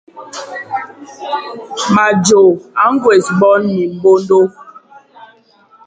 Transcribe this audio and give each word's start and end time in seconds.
Majo 1.95 2.43
a 2.81 2.83
ñgwés 2.93 3.25
boñ 3.39 3.61
mimbondo. 3.75 4.39